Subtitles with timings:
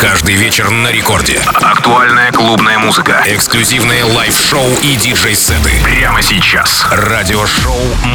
[0.00, 1.40] Каждый вечер на рекорде.
[1.60, 3.20] Актуальная клубная музыка.
[3.26, 5.70] Эксклюзивные лайв-шоу и диджей-сеты.
[5.82, 6.86] Прямо сейчас.
[6.92, 7.74] Радиошоу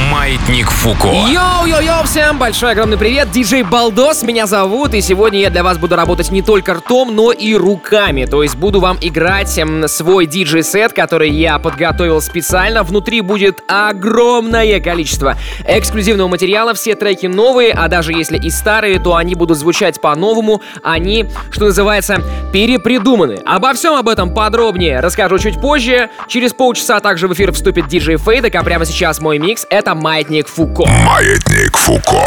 [0.10, 1.10] «Маятник Фуко».
[1.10, 5.98] Йоу-йоу-йоу, всем большой огромный привет, диджей Балдос меня зовут, и сегодня я для вас буду
[5.98, 10.94] работать не только ртом, но и руками, то есть буду вам играть эм, свой диджей-сет,
[10.94, 15.38] который я подготовил специально, внутри будет огромное количество
[15.68, 20.62] эксклюзивного материала, все треки новые, а даже если и старые, то они будут звучать по-новому,
[20.82, 22.22] они, что называется,
[22.54, 23.40] перепридуманы.
[23.46, 28.18] Обо всем об этом подробнее расскажу чуть позже, через полчаса также в эфир вступит диджей
[28.18, 30.86] Фейдек, а прямо сейчас мой микс— это Маятник Фуко.
[30.86, 32.22] «Маятник Фуко».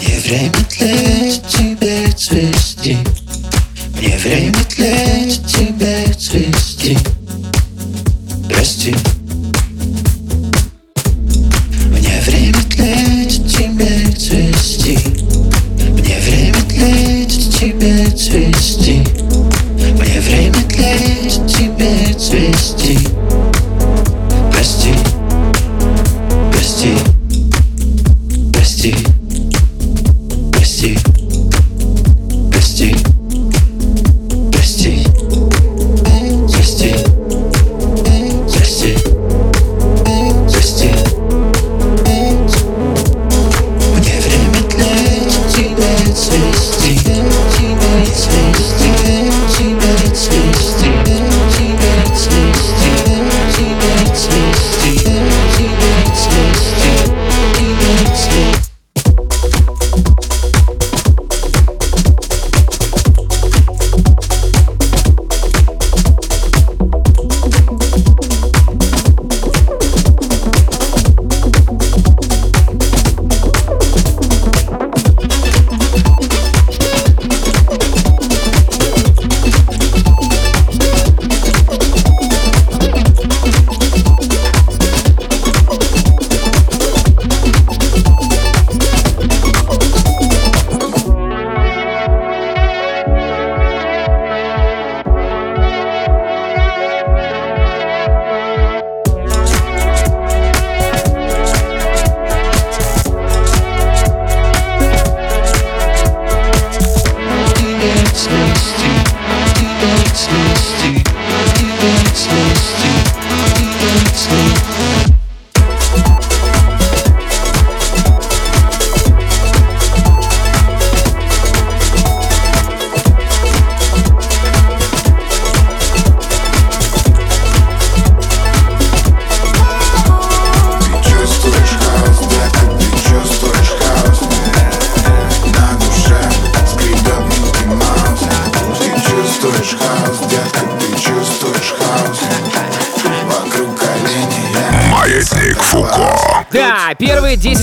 [0.00, 2.96] Мне время тлеть, тебе цвести
[3.94, 5.69] Мне время тлеть, тебе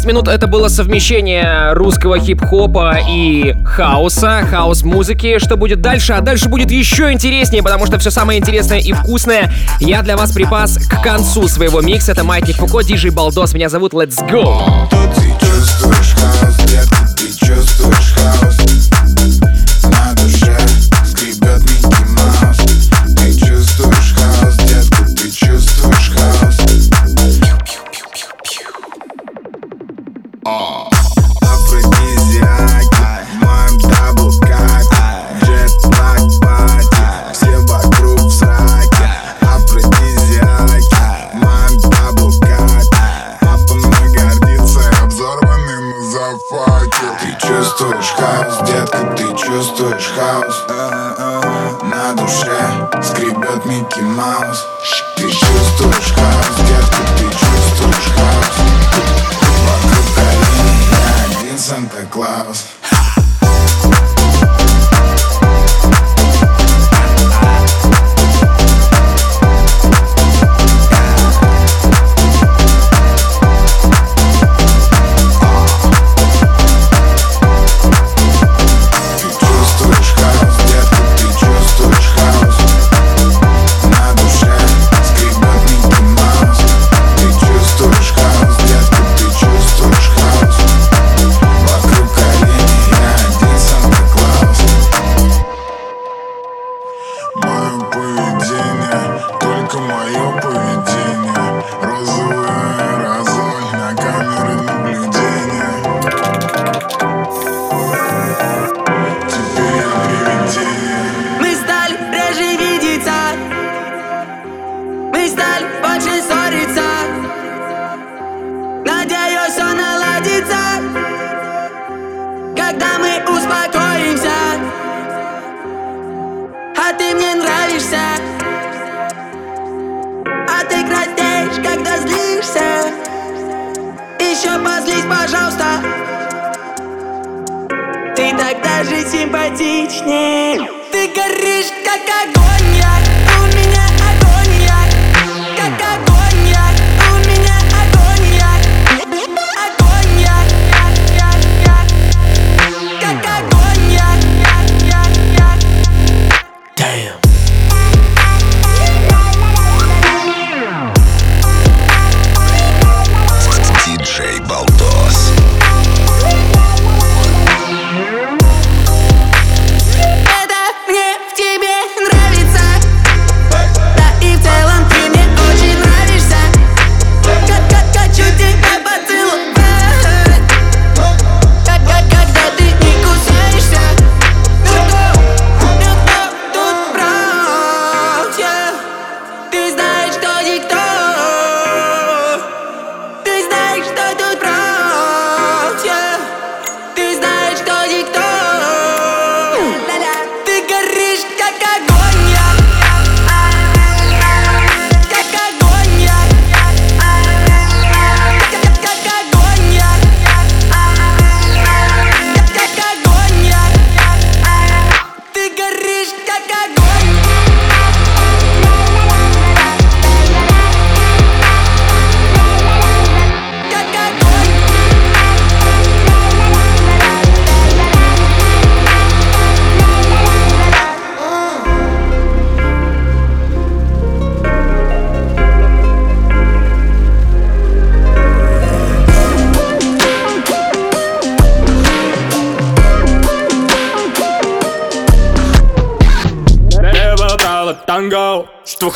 [0.09, 5.39] минут это было совмещение русского хип-хопа и хаоса, хаос-музыки.
[5.39, 6.15] Что будет дальше?
[6.15, 10.33] А дальше будет еще интереснее, потому что все самое интересное и вкусное я для вас
[10.33, 12.13] припас к концу своего микса.
[12.13, 13.53] Это Маятник Фуко, диджей Балдос.
[13.53, 14.98] Меня зовут Let's Go!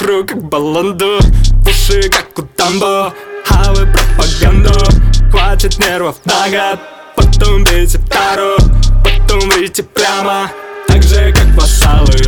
[0.03, 1.19] Рук как баланду
[1.65, 3.13] Уши как у Дамбо.
[3.49, 4.73] А вы пропаганду
[5.31, 6.81] Хватит нервов на год
[7.15, 8.57] Потом бейте вторую
[9.05, 10.51] Потом врите прямо.
[10.89, 12.19] Так же как вассалы.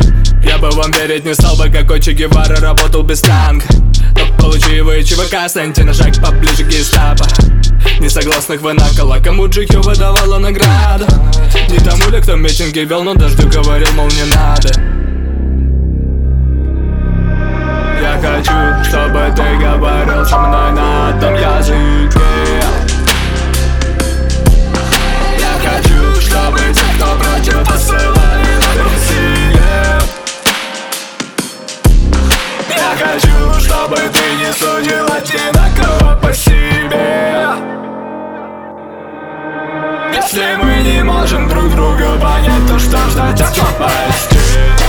[0.41, 3.67] Я бы вам верить не стал бы Какой Че Гевара работал без танка
[4.15, 7.25] Но получи вы ЧВК Станьте на шаг поближе к гестапо.
[7.99, 11.07] Несогласных вы накола Кому GQ выдавала награду.
[11.69, 14.95] Не тому ли, кто митинги вел Но дождю говорил, мол, не надо
[18.05, 22.19] Я хочу, чтобы ты говорил со мной на этом языке.
[25.39, 29.99] Я хочу, чтобы те, кто против, посылали насилие.
[32.69, 37.47] Я хочу, чтобы ты не судил одинаково по себе.
[40.13, 44.84] Если мы не можем друг друга понять То что ждать от пропасти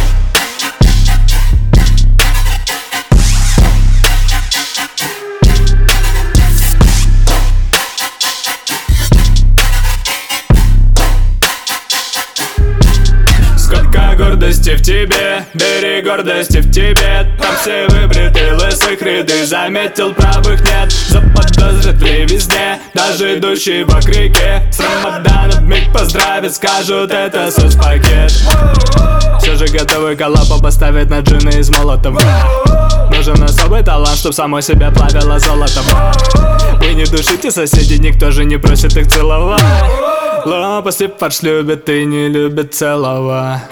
[14.86, 17.26] тебе, бери гордости в тебе.
[17.40, 24.62] Там все выбриты, лысых ряды Заметил, правых нет, заподозрят ли везде Даже идущие по крике
[24.70, 28.30] С Рамаданом миг поздравят, скажут это соцпакет.
[29.40, 32.20] Все же готовы коллапа поставить на джины из молотова
[33.10, 35.84] Нужен особый талант, чтоб само себя плавило золотом.
[36.80, 39.62] Вы не душите соседей, никто же не просит их целовать.
[40.44, 43.62] Лопасти фарш любят и не любят целого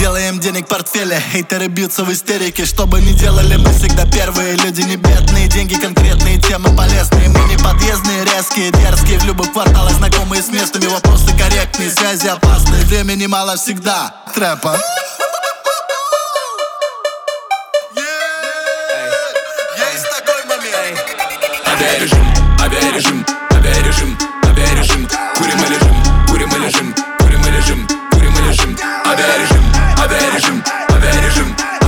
[0.00, 4.56] Делаем денег в портфеле, хейтеры бьются в истерике Что бы ни делали, мы всегда первые.
[4.56, 7.28] Люди не бедные, деньги конкретные, темы полезные.
[7.28, 9.18] Мы не подъездные, резкие, дерзкие.
[9.18, 14.80] В любых кварталах знакомые с местными Вопросы корректные, связи опасные Времени мало всегда, трэпа.
[19.76, 20.98] Есть такой момент.
[21.66, 22.26] Авиарежим,
[22.58, 27.86] авиарежим, авиарежим, авиарежим Курим и лежим, курим и лежим, курим и лежим,
[29.10, 29.62] habercim,
[29.96, 31.79] habercim, habercim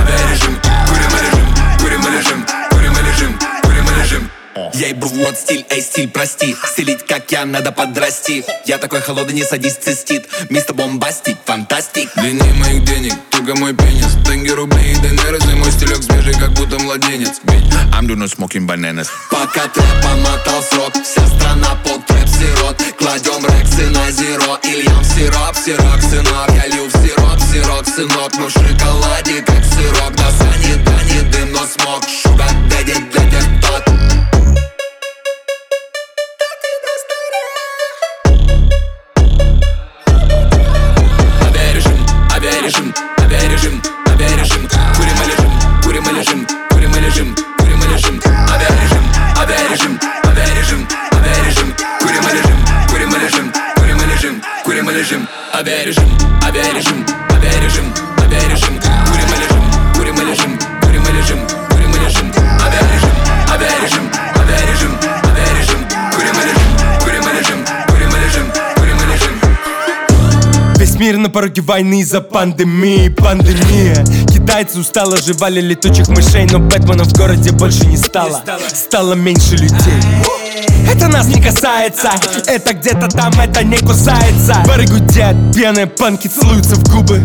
[4.73, 6.55] Я ебу в рот стиль, эй, стиль, прости.
[6.65, 8.43] Стелить, как я, надо подрасти.
[8.65, 10.27] Я такой холодный, не садись, цистит.
[10.49, 12.09] Мистер Бомбастик, фантастик.
[12.15, 14.17] Длиннее моих денег, туго мой пенис.
[14.25, 17.39] Тенги, рубли и денеры, мой стилек свежий, как будто младенец.
[17.43, 17.63] Ведь
[17.93, 19.07] I'm doing no smoking bananas.
[19.29, 22.81] Пока трэп помотал срок Вся страна под трэп сирот.
[22.97, 26.49] Кладем рексы на зеро Ильям сироп, сирок, сынок.
[26.49, 28.33] Я лью в сироп, сирок, сынок.
[28.39, 30.15] Мы в шоколаде, как сырок.
[30.15, 32.03] Да сани, да не дым, но смог.
[32.09, 32.32] Шуга,
[71.33, 74.05] пороге войны из-за пандемии, пандемия.
[74.27, 78.41] Китайцы устало жевали летучих мышей Но Бэтмена в городе больше не стало.
[78.67, 79.93] Стало меньше людей
[80.87, 82.11] это нас не касается.
[82.47, 84.63] Это где-то там, это не кусается.
[84.65, 87.21] Бары гудят, пьяные панки целуются в губы.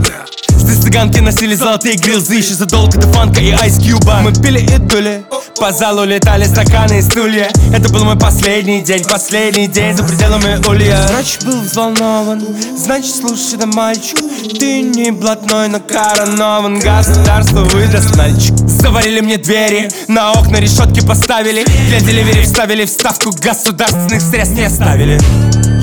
[0.68, 2.34] Здесь цыганки носили золотые грилзы.
[2.34, 5.24] Еще задолго до фанка и айс кьюба Мы пили и дули.
[5.58, 7.50] По залу летали стаканы и стулья.
[7.72, 9.96] Это был мой последний день, последний день.
[9.96, 11.06] За пределами улья.
[11.08, 12.44] Врач был взволнован.
[12.76, 14.18] Значит, слушай, да мальчик
[14.58, 16.80] Ты не блатной, но коронован.
[16.80, 18.54] Государство выдаст мальчик.
[18.68, 21.64] Заварили мне двери На окна решетки поставили.
[21.88, 25.18] Для деливери вставили вставку Государственных средств не оставили.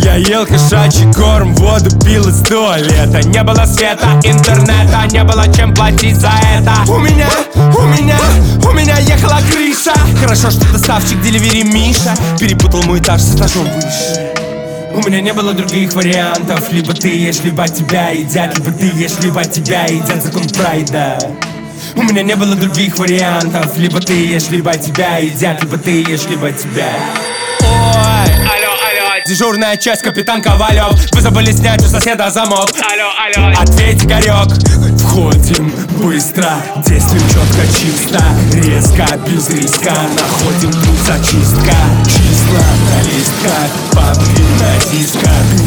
[0.03, 3.27] Я ел кошачий корм, воду пил из туалета.
[3.27, 6.75] Не было света, интернета, не было чем платить за это.
[6.87, 8.19] У меня, у меня,
[8.63, 9.93] у меня ехала крыша.
[10.21, 14.31] Хорошо, что доставщик деливери Миша Перепутал мой этаж с этажом выше.
[14.93, 16.71] У меня не было других вариантов.
[16.71, 20.21] Либо ты ешь, либо тебя едят Либо ты ешь, либо тебя едят.
[20.21, 21.17] Закон прайда.
[21.95, 23.75] У меня не было других вариантов.
[23.75, 26.93] Либо ты ешь, либо тебя едят Либо ты ешь, либо тебя
[29.35, 31.11] Дежурная часть, капитан Ковалев.
[31.11, 32.69] Вы забыли снять у соседа замок.
[32.79, 34.47] Алло, алло Ответь, Игорек
[34.97, 36.53] Входим быстро,
[36.87, 38.23] действуем четко, чисто.
[38.53, 39.91] Резко, без риска.
[40.15, 41.75] Находим тут зачистка.
[42.05, 43.71] Числа на листках.
[43.93, 45.64] Бабки на дисках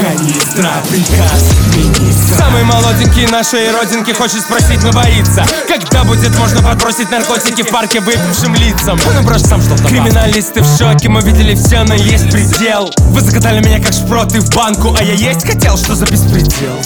[0.00, 2.36] канистра Приказ министра.
[2.36, 5.44] Самый молоденький нашей родинки Хочет спросить, но боится.
[5.68, 8.98] Когда будет можно подбросить наркотики В парке выпившим лицам.
[9.06, 12.90] Он брошь сам что Криминалисты в шоке Мы видели все, но есть предел.
[12.98, 16.78] Вы закатали меня как шпроты в банку А я есть хотел, что за беспредел?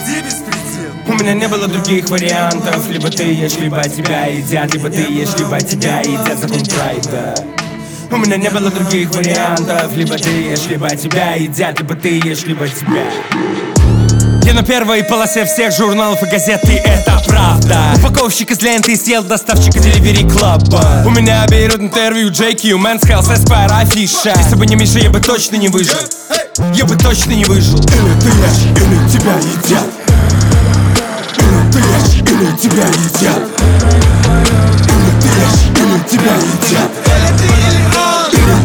[1.07, 2.89] У меня не было других вариантов.
[2.89, 7.35] Либо ты ешь, либо тебя едят Либо ты ешь, либо тебя едят Закон прайда
[8.13, 9.95] у меня не было других вариантов.
[9.95, 13.05] Либо ты ешь, либо тебя едят Либо ты ешь, либо тебя.
[14.43, 17.93] Я на первой полосе всех журналов и газет, и это правда.
[17.97, 21.07] Упаковщик из ленты съел доставщика Delivery Club.
[21.07, 24.35] У меня берут интервью JQ, Men's Health, Esquire, афиша.
[24.37, 25.99] Если бы не Миша, я бы точно не выжил.
[26.75, 27.79] Я бы точно не выжил.
[27.79, 29.87] Или ты ешь, или тебя едят.
[31.39, 33.43] Или ты ешь, или тебя едят.
[34.89, 36.91] Или ты ешь, или тебя едят.
[37.07, 37.90] Или ты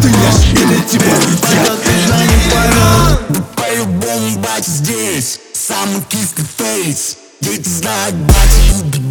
[0.06, 7.18] ты лешь или тебе я Точно не поймет Да по-любому здесь Самый кислый фейс.
[7.42, 9.02] Дети знают бать любит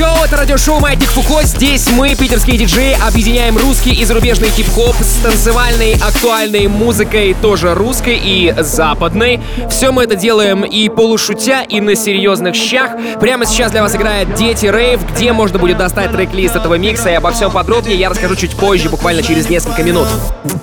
[0.00, 1.42] йоу, это радиошоу Маятник Фуко.
[1.42, 8.18] Здесь мы, питерские диджеи, объединяем русский и зарубежный хип-хоп с танцевальной актуальной музыкой, тоже русской
[8.18, 9.42] и западной.
[9.68, 12.92] Все мы это делаем и полушутя, и на серьезных щах.
[13.20, 17.14] Прямо сейчас для вас играет Дети Рейв, где можно будет достать трек-лист этого микса, и
[17.14, 20.08] обо всем подробнее я расскажу чуть позже, буквально через несколько минут.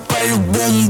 [0.07, 0.89] По-любому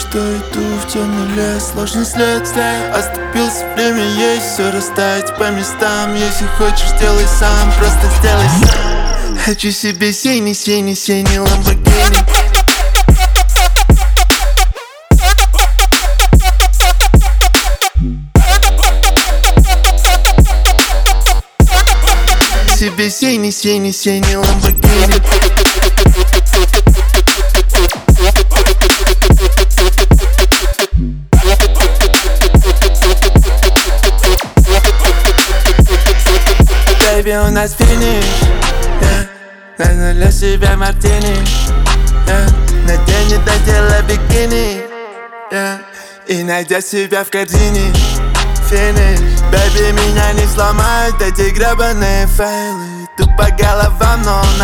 [0.00, 2.42] мечтой иду в темный лес Сложный след,
[2.94, 6.14] оступился, время есть Все расставить по местам.
[6.14, 9.38] Если хочешь, делай сам, просто сделай сам.
[9.44, 12.18] Хочу себе синий, синий, синий ламборгини
[22.78, 25.39] Себе синий, синий, синий ламборгини
[37.20, 38.24] Baby, у нас финиш
[39.02, 39.28] yeah.
[39.76, 41.36] Найду для себя мартини
[42.26, 42.50] yeah.
[42.86, 44.80] Надень это дело бикини
[45.52, 45.78] yeah.
[46.28, 47.92] И найдя себя в корзине
[48.70, 49.20] Финиш
[49.52, 54.58] Baby, меня не сломают эти гребаные фейлы Тут по головам, но у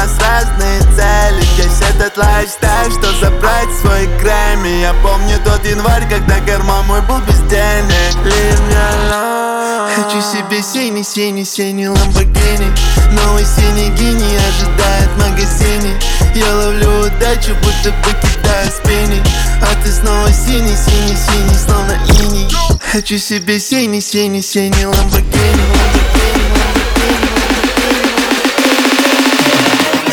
[4.86, 11.02] Я помню тот январь, когда карман мой был без денег Leave me Хочу себе синий,
[11.02, 12.70] синий, синий ламборгини
[13.10, 15.98] Новый синий гений ожидает в магазине.
[16.36, 19.26] Я ловлю удачу, будто бы кидаю спиннинг
[19.60, 22.48] А ты снова синий, синий, синий, словно иней.
[22.92, 25.64] Хочу себе синий, синий, синий ламборгини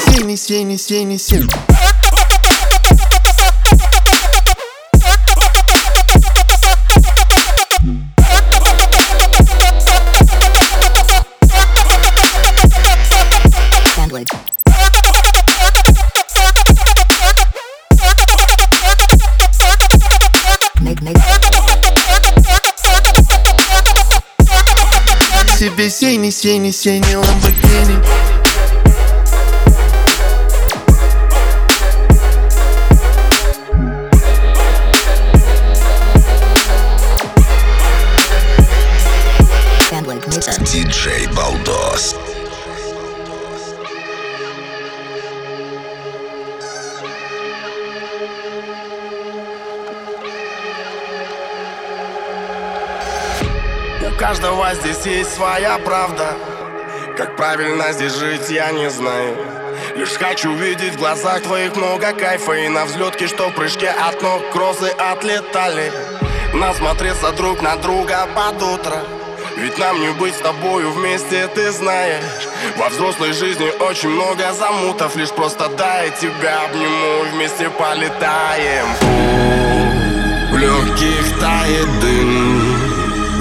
[0.03, 1.49] Синий, синий, синий, синий
[25.63, 28.22] Motive seni seni seni on
[54.93, 56.35] здесь есть своя правда.
[57.17, 59.35] Как правильно здесь жить, я не знаю.
[59.95, 64.21] Лишь хочу видеть в глазах твоих много кайфа И на взлетке, что в прыжке от
[64.21, 65.91] ног кроссы отлетали.
[66.53, 68.97] Насмотреться друг на друга под утро.
[69.57, 72.47] Ведь нам не быть с тобою вместе, ты знаешь.
[72.77, 78.85] Во взрослой жизни очень много замутов Лишь просто дай тебя обниму, вместе полетаем.
[80.51, 82.61] В легких тает дым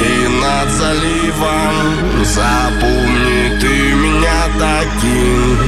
[0.00, 1.21] И над заливом
[2.24, 5.58] Запомни ты меня таким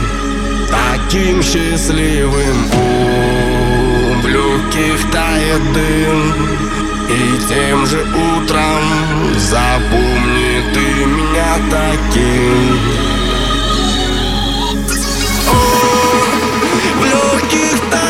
[0.70, 2.70] Таким счастливым
[4.22, 6.54] В легких тает дым
[7.06, 8.82] и тем же утром
[9.38, 12.78] запомни ты меня таким.
[16.98, 18.03] В легких тает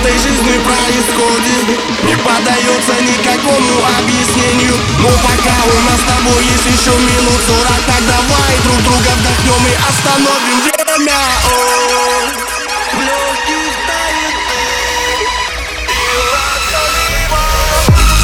[0.00, 1.78] этой жизни происходит.
[2.04, 4.74] Не поддается никакому объяснению.
[4.98, 9.66] Но пока у нас с тобой есть еще минут сорок Так давай друг друга вдохнем
[9.66, 11.20] и остановим время.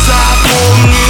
[0.06, 1.05] Запомни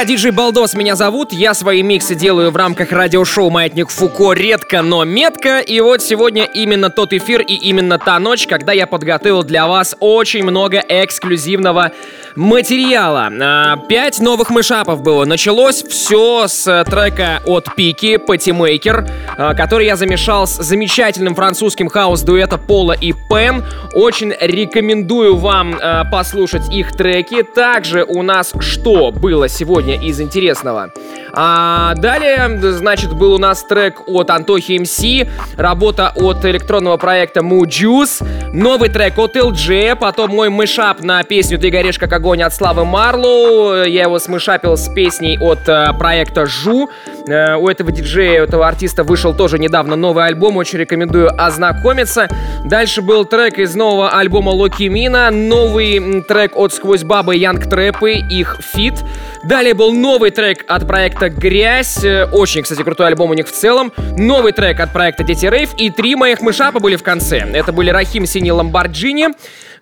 [0.00, 1.30] друзья, диджей Балдос меня зовут.
[1.32, 5.58] Я свои миксы делаю в рамках радиошоу «Маятник Фуко» редко, но метко.
[5.58, 9.94] И вот сегодня именно тот эфир и именно та ночь, когда я подготовил для вас
[10.00, 11.92] очень много эксклюзивного
[12.36, 13.30] материала.
[13.40, 15.24] А, пять новых мышапов было.
[15.24, 22.58] Началось все с трека от Пики «Патимейкер», а, который я замешал с замечательным французским хаос-дуэта
[22.58, 23.64] Пола и Пен.
[23.94, 27.42] Очень рекомендую вам а, послушать их треки.
[27.42, 30.92] Также у нас что было сегодня из интересного?
[31.32, 37.62] А далее, значит, был у нас трек от Антохи МС, работа от электронного проекта Moo
[37.62, 42.52] Juice, новый трек от LG, потом мой мышап на песню «Ты горишь как огонь» от
[42.52, 46.90] Славы Марлоу, я его смышапил с песней от э, проекта Жу,
[47.26, 52.28] э, у этого диджея, у этого артиста вышел тоже недавно новый альбом, очень рекомендую ознакомиться.
[52.66, 58.12] Дальше был трек из нового альбома Локи Мина, новый трек от Сквозь Бабы Янг Трэпы,
[58.12, 59.02] их фит.
[59.42, 62.04] Далее был новый трек от проекта «Грязь».
[62.04, 63.92] Э, очень, кстати, крутой альбом у них в целом.
[64.18, 65.70] Новый трек от проекта «Дети Рейв».
[65.78, 67.38] И три моих мышапа были в конце.
[67.38, 69.28] Это были Рахим Синий Ламборджини,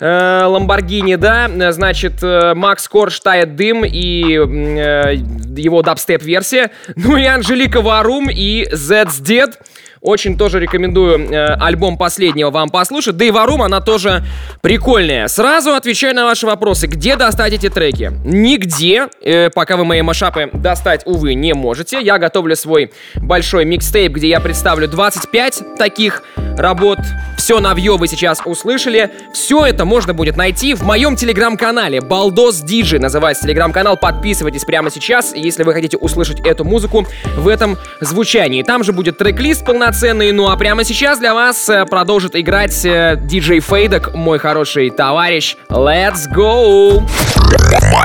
[0.00, 5.14] Ламборгини, да, значит, э, Макс Корж «Тает дым» и э,
[5.56, 6.70] его дабстеп-версия.
[6.96, 9.54] Ну и Анжелика Варум и Zed's Dead.
[10.00, 13.16] Очень тоже рекомендую э, альбом последнего вам послушать.
[13.16, 14.24] Да и Варум, она тоже
[14.61, 15.28] прикольная.
[15.28, 16.87] Сразу отвечаю на ваши вопросы.
[16.87, 18.12] Где достать эти треки?
[18.24, 22.00] Нигде, э, пока вы мои машапы достать, увы, не можете.
[22.00, 26.22] Я готовлю свой большой микстейп, где я представлю 25 таких
[26.56, 26.98] работ.
[27.37, 29.11] Все навье вы сейчас услышали.
[29.32, 32.00] Все это можно будет найти в моем телеграм-канале.
[32.00, 33.96] Балдос Диджи называется телеграм-канал.
[33.96, 37.06] Подписывайтесь прямо сейчас, если вы хотите услышать эту музыку
[37.37, 38.62] в этом звучании.
[38.62, 39.88] Там же будет трек-лист полноценный.
[39.90, 45.57] Ну а прямо сейчас для вас э, продолжит играть э, диджей Фейдок, мой хороший товарищ.
[45.70, 47.03] Let's go!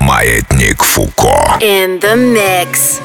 [0.02, 1.58] Маятник Фуко.
[1.60, 3.02] In the mix.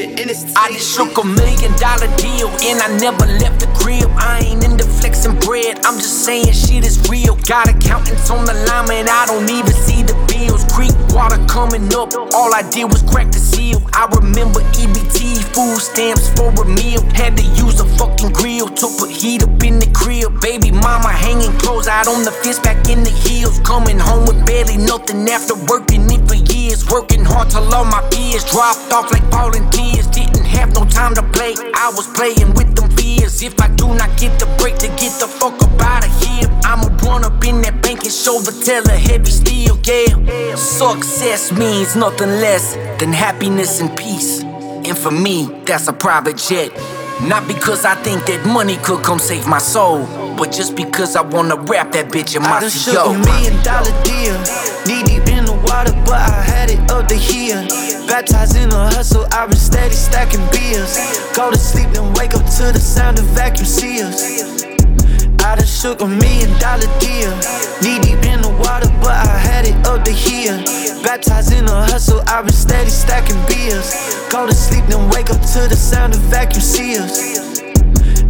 [0.00, 3.66] Kitchen, and it's I just shook a million dollar deal, and I never left the
[3.78, 4.08] crib.
[4.16, 7.36] I ain't into flexing bread, I'm just saying shit is real.
[7.46, 10.64] Got accountants on the line, man, I don't even see the bills.
[10.72, 13.80] Creek water coming up, all I did was crack the seal.
[13.92, 17.02] I remember EBT, food stamps for a meal.
[17.12, 20.40] Had to use a fucking grill to put heat up in the crib.
[20.40, 23.60] Baby mama hanging clothes out on the fist, back in the hills.
[23.60, 26.88] Coming home with barely nothing after working it for years.
[26.88, 30.06] Working hard till all my peers dropped off like volunteers.
[30.08, 31.54] Didn't have no time to play.
[31.74, 33.42] I was playing with them fears.
[33.42, 36.48] If I do not get the break to get the fuck up out of here,
[36.64, 39.50] I'ma run up in that bank and show the teller heavy steel.
[39.90, 40.14] Yeah,
[40.56, 44.42] success means nothing less than happiness and peace.
[44.42, 46.70] And for me, that's a private jet.
[47.22, 51.22] Not because I think that money could come save my soul, but just because I
[51.22, 54.36] wanna rap that bitch in my I done shook a million dollar deal.
[54.86, 57.60] Knee deep in the water, but I had it up to here.
[58.06, 60.96] Baptized in a hustle, I've been steady stacking bills.
[61.36, 64.69] Go to sleep then wake up to the sound of vacuum seals.
[65.50, 67.34] I done shook a million dollar deal.
[67.82, 70.54] Knee deep in the water, but I had it up to here.
[71.02, 73.90] Baptized in a hustle, I've been steady stacking bills.
[74.30, 77.18] Go to sleep then wake up to the sound of vacuum seals.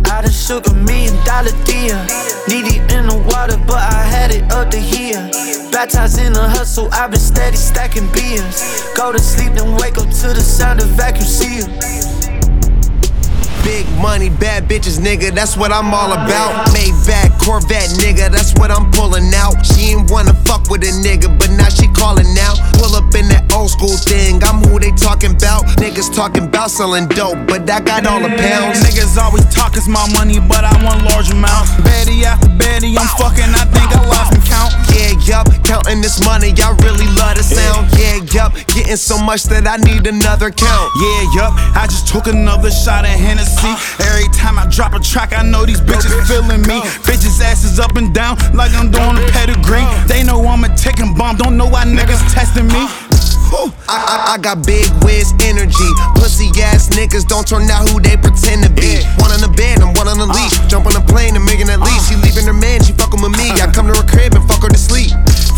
[0.09, 2.01] I done shook a million dollar deal.
[2.49, 5.21] Knee deep in the water, but I had it up to here.
[5.71, 8.65] Baptized in a hustle, I've been steady stacking bills.
[8.97, 11.69] Go to sleep then wake up to the sound of vacuum seals.
[13.71, 16.67] Big money, bad bitches, nigga, that's what I'm all about.
[16.75, 19.55] Maybach, Corvette, nigga, that's what I'm pulling out.
[19.65, 22.59] She ain't wanna fuck with a nigga, but now she calling out.
[22.83, 25.71] Pull up in that old school thing, I'm who they talking about.
[25.79, 28.83] Niggas talking about selling dope, but I got all the pounds.
[28.83, 31.71] Niggas always talk is my money, but I want large amounts.
[31.87, 34.80] Betty after Betty, I'm fucking, I think I lost my count.
[35.01, 37.89] Yeah, yup, counting this money, I really love the sound.
[37.97, 40.93] Yeah, yup, getting so much that I need another count.
[41.01, 43.73] Yeah, yup, I just took another shot at Hennessy.
[43.97, 46.85] Every time I drop a track, I know these bitches feeling me.
[47.09, 49.89] Bitches asses up and down like I'm doing a pedigree.
[50.07, 52.85] They know I'm a ticking bomb, don't know why niggas testing me.
[52.85, 53.10] Uh.
[53.91, 55.91] I, I, I got big whiz energy.
[56.15, 59.03] Pussy ass niggas don't turn out who they pretend to be.
[59.19, 60.37] One on the bed, I'm one on the uh.
[60.39, 60.57] leash.
[60.71, 62.01] Jump on a plane and making that leap.
[62.07, 62.23] She uh.
[62.23, 63.51] leaving her man, she fucking with me.
[63.51, 63.67] Uh.
[63.67, 65.11] I come to her crib and fuck her to sleep.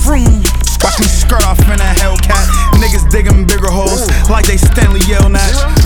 [0.03, 0.43] Vroom.
[0.83, 2.47] Watch me skirt off in a Hellcat.
[2.83, 5.31] Niggas digging bigger holes like they Stanley Yell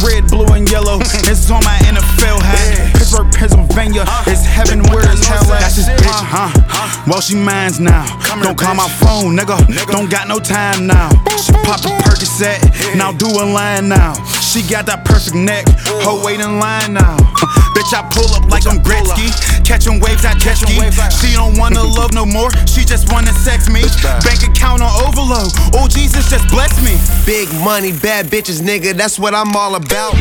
[0.01, 0.99] Red, blue, and yellow.
[1.29, 2.96] It's on my NFL hat.
[3.07, 4.03] Pittsburgh, Pennsylvania.
[4.27, 5.63] It's heaven where it's hell at.
[5.63, 6.11] That's his bitch.
[6.11, 7.05] Uh huh.
[7.07, 8.03] Well, she mines now.
[8.27, 9.55] Come Don't call my phone, nigga.
[9.71, 9.93] nigga.
[9.95, 11.15] Don't got no time now.
[11.39, 12.59] She pop a Percocet.
[12.99, 14.15] Now do a line now.
[14.43, 15.71] She got that perfect neck.
[16.03, 17.15] Her wait in line now.
[17.79, 19.31] Bitch, I pull up like I'm Gretzky.
[19.63, 20.75] Catching waves, I jet ski.
[21.23, 22.51] She don't wanna love no more.
[22.67, 23.87] She just wanna sex me.
[24.27, 25.55] Bank account on overload.
[25.79, 26.99] Oh, Jesus, just bless me.
[27.23, 30.19] Big money, bad bitches, nigga, that's what I'm all about.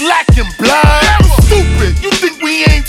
[0.00, 1.24] Lacking, blood.
[1.44, 2.86] Stupid, you think we ain't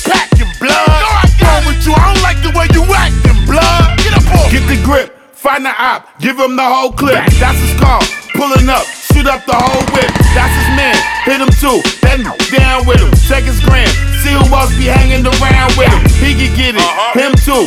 [5.42, 7.18] find the op, give him the whole clip.
[7.42, 8.06] That's his call,
[8.38, 10.14] pulling up, shoot up the whole whip.
[10.38, 10.94] That's his man,
[11.26, 12.22] hit him too, then
[12.54, 13.10] down with him.
[13.26, 13.90] Check his gram,
[14.22, 16.02] see who else be hanging around with him.
[16.22, 17.66] He can get it, him too.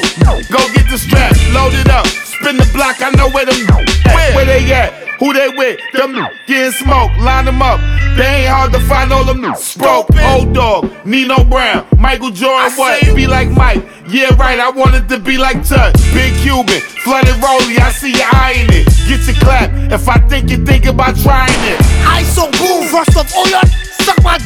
[0.51, 3.03] Go get the strap, load it up, spin the block.
[3.03, 3.59] I know where them
[4.07, 4.35] at.
[4.35, 4.95] Where they at?
[5.19, 5.79] Who they with?
[5.93, 6.15] Them
[6.47, 7.81] getting smoke, line them up.
[8.17, 12.79] They ain't hard to find all them Stroke, old dog, Nino Brown, Michael Jordan, I
[12.79, 13.17] what?
[13.17, 15.95] Be like Mike, yeah right, I wanted to be like Tut.
[16.15, 18.87] Big Cuban, flooded rollie, I see you eyeing it.
[19.09, 21.81] Get your clap, if I think you think about trying it.
[22.07, 23.67] I so boom, first off, all y'all
[24.03, 24.39] suck my.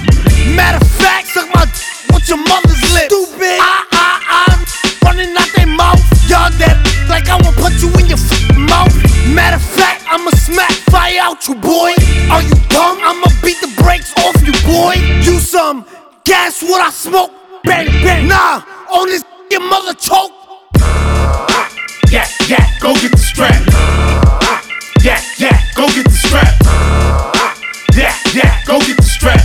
[0.54, 1.64] Matter of fact, suck my.
[2.10, 3.14] What's your mother's lips.
[3.14, 3.58] Stupid.
[3.60, 4.10] I, I,
[4.52, 4.60] I'm
[5.06, 6.02] running out their mouth.
[6.28, 6.76] Y'all dead,
[7.08, 8.92] like I will put you in your f- mouth.
[9.32, 11.92] Matter of fact, I'ma smack fire out you, boy.
[12.30, 12.98] Are you dumb?
[13.00, 14.94] I'ma beat the brakes off you, boy.
[15.24, 15.86] You some
[16.24, 17.32] gas what I smoke?
[17.64, 18.28] Bang, bang.
[18.28, 20.32] Nah, on this your mother choke.
[20.80, 21.70] Ah,
[22.10, 23.62] yeah, yeah, go get the strap.
[24.42, 24.62] Ah,
[25.02, 27.37] yeah, yeah, go get the strap.
[28.34, 29.40] Yeah, yeah, go get the strap.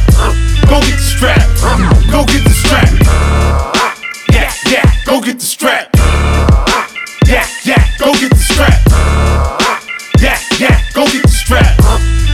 [0.67, 1.39] Go get the strap.
[2.11, 2.89] Go get the strap.
[4.31, 5.89] Yeah, yeah, go get the strap.
[7.25, 8.81] Yeah, yeah, go get the strap.
[10.19, 11.77] Yeah, yeah, go get the strap.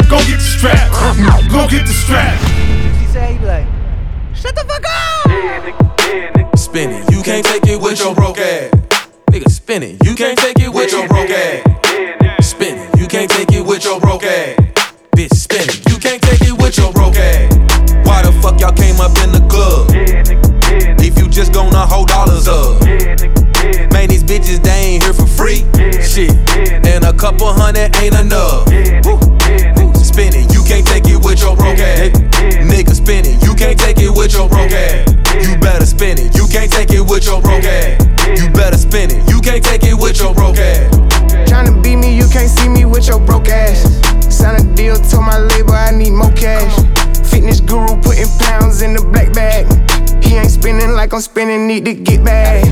[0.10, 0.92] Go get the strap.
[1.52, 2.40] Go get the strap.
[3.00, 3.68] She say, he like,
[4.34, 6.58] shut the fuck up.
[6.58, 8.72] Spin it, you can't take it with your broke ass.
[9.32, 12.48] Nigga, spin it, you can't take it with your broke ass.
[12.48, 14.56] Spin it, you can't take it with your broke ass.
[15.20, 17.52] Bitch, spin you can't take it with your broke ass.
[18.08, 19.92] Why the fuck y'all came up in the club?
[21.04, 22.80] If you just gonna hold dollars up.
[23.92, 25.68] Man, these bitches, they ain't here for free.
[26.00, 26.32] Shit,
[26.88, 28.72] and a couple hundred ain't enough.
[29.04, 29.20] Woo.
[30.00, 30.49] Spin it,
[51.50, 52.64] like need to get back.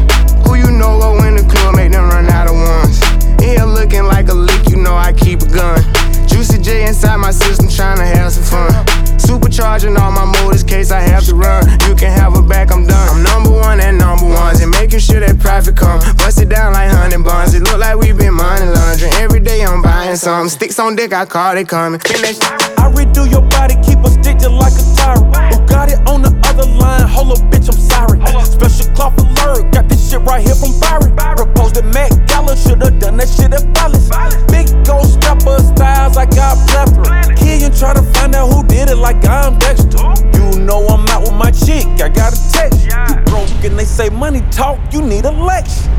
[0.45, 3.01] Who you know go in the club, make them run out of ones.
[3.41, 5.81] In here looking like a lick, you know I keep a gun.
[6.27, 8.69] Juicy J inside my system, trying to have some fun.
[9.17, 11.65] Supercharging all my motors, case I have to run.
[11.89, 13.09] You can have her back, I'm done.
[13.09, 15.99] I'm number one and number ones, and making sure that profit come.
[16.17, 17.55] Bust it down like honey buns.
[17.55, 19.13] It look like we been money laundering.
[19.15, 20.49] Every day I'm buying something.
[20.49, 21.99] Sticks on dick, I call it coming.
[21.99, 25.55] I redo your body, keep a stick like a tyrant.
[25.55, 26.26] Who got it on the
[26.75, 27.07] line?
[27.07, 28.19] Hold up, bitch, I'm sorry.
[28.45, 31.15] Special cloth alert, got this shit right here from Byron.
[31.15, 34.09] Proposed at Met Gala, should've done that shit at Ballas.
[34.51, 37.35] Big ghost stepper styles, I got plethora.
[37.35, 39.97] Killian try to find out who did it like I'm Dexter.
[40.33, 42.85] You know I'm out with my chick, I got a text.
[42.85, 45.89] You broke and they say money talk, you need a lecture.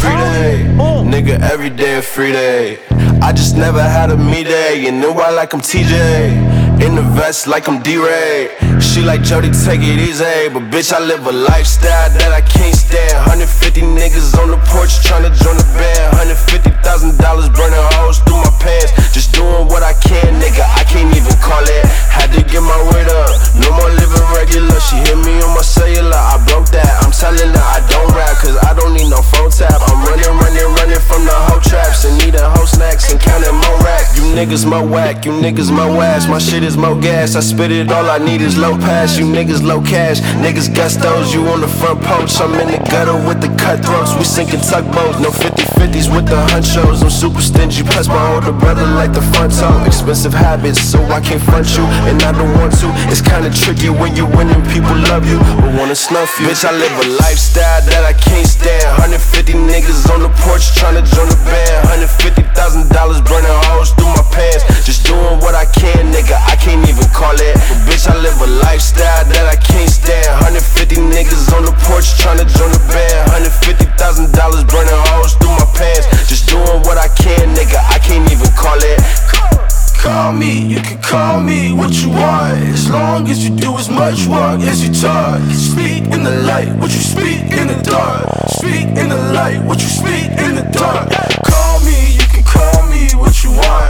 [0.00, 1.02] Free day, oh.
[1.04, 2.78] nigga, every day a free day.
[3.20, 6.58] I just never had a me day, and know I like I'm TJ.
[6.78, 8.54] In the vest like I'm D-Ray.
[8.78, 10.46] She like Jody, take it easy.
[10.54, 13.18] But bitch, I live a lifestyle that I can't stand.
[13.26, 16.14] 150 niggas on the porch tryna join the band.
[16.38, 17.18] $150,000
[17.50, 18.94] burning holes through my pants.
[19.10, 20.62] Just doing what I can, nigga.
[20.78, 21.82] I can't even call it.
[22.14, 23.30] Had to get my weight up.
[23.58, 24.78] No more living regular.
[24.78, 26.14] She hit me on my cellular.
[26.14, 27.02] I broke that.
[27.02, 29.67] I'm telling her I don't rap, cause I don't need no phone tap.
[29.76, 32.04] I'm running, running, running from the whole traps.
[32.04, 34.06] And needing whole snacks and counting more rack.
[34.16, 36.28] You niggas mo whack, you niggas mo ass.
[36.28, 37.34] My shit is mo gas.
[37.34, 39.18] I spit it, all I need is low pass.
[39.18, 40.20] You niggas low cash.
[40.44, 42.40] Niggas gustos, you on the front porch.
[42.40, 44.14] I'm in the gutter with the cutthroats.
[44.16, 45.18] We sinking tugboats.
[45.20, 47.02] No 50 50s with the hunchos.
[47.02, 47.82] I'm super stingy.
[47.82, 49.84] Plus my older brother like the front toe.
[49.84, 51.84] Expensive habits, so I can't front you.
[52.08, 52.88] And I don't want to.
[53.10, 55.38] It's kinda tricky when you winning, people love you.
[55.60, 56.46] But wanna snuff you.
[56.46, 58.86] Bitch, I live a lifestyle that I can't stand.
[59.02, 61.88] 150 you niggas on the porch tryna join the band.
[61.90, 62.94] $150,000
[63.26, 64.62] burning holes through my pants.
[64.86, 67.54] Just doing what I can, nigga, I can't even call it.
[67.66, 70.28] But bitch, I live a lifestyle that I can't stand.
[70.46, 73.30] 150 niggas on the porch tryna join the band.
[73.34, 76.06] $150,000 burning holes through my pants.
[76.28, 79.57] Just doing what I can, nigga, I can't even call it
[79.98, 82.62] call me, you can call me what you want.
[82.74, 86.70] As long as you do as much work as you talk Speak in the light,
[86.78, 88.26] what you speak in the dark.
[88.48, 91.10] Speak in the light, what you speak in the dark.
[91.44, 93.87] Call me, you can call me what you want.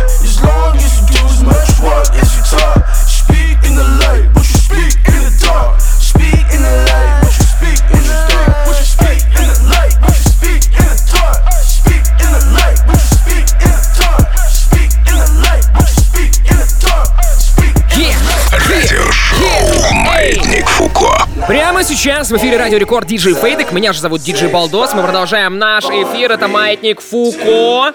[21.99, 23.73] Сейчас в эфире Радио Рекорд Диджей Фейдек.
[23.73, 24.95] Меня же зовут Диджей Балдос.
[24.95, 26.31] Мы продолжаем наш эфир.
[26.31, 27.93] Это Маятник Фуко.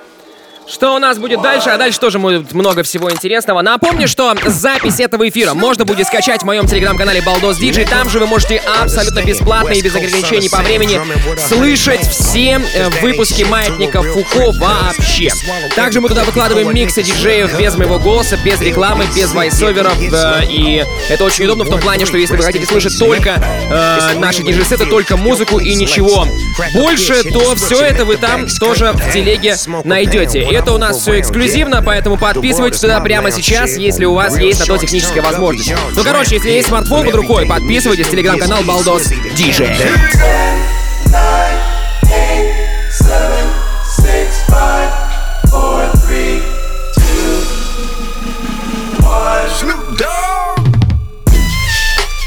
[0.66, 1.70] Что у нас будет дальше?
[1.70, 3.62] А дальше тоже будет много всего интересного.
[3.62, 7.86] Напомню, что запись этого эфира можно будет скачать в моем телеграм-канале Балдос Диджей.
[7.86, 11.00] Там же вы можете абсолютно бесплатно и без ограничений по времени
[11.48, 15.32] слышать все э, выпуски Маятника Фуко вообще.
[15.76, 19.94] Также мы туда выкладываем миксы диджеев без моего голоса, без рекламы, без вайсоверов.
[20.00, 23.32] э, И это очень удобно в том плане, что если вы хотите слышать только
[23.70, 26.26] э, наши диджей-сеты, только музыку и ничего
[26.74, 30.53] больше, то все это вы там тоже в телеге найдете.
[30.54, 34.66] Это у нас все эксклюзивно, поэтому подписывайтесь туда прямо сейчас, если у вас есть на
[34.68, 35.74] то техническая возможность.
[35.96, 39.76] Ну, короче, если есть смартфон под рукой, подписывайтесь, телеграм-канал Балдос Диджей.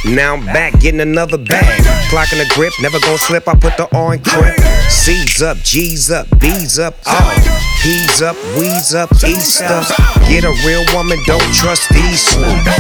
[0.06, 1.82] Now I'm back getting another bag.
[2.10, 3.48] Clocking the grip, never gonna slip.
[3.48, 4.54] I put the on grip.
[4.88, 7.34] C's up, G's up, B's up, all.
[7.82, 9.82] P's up, we's up, Easter.
[10.30, 12.22] Get a real woman, don't trust these.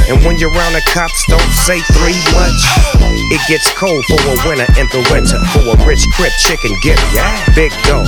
[0.06, 2.60] And when you're around the cops, don't say three much.
[3.34, 5.38] It gets cold for a winter in the winter.
[5.50, 6.98] For a rich crib, chicken get
[7.54, 8.06] Big dog,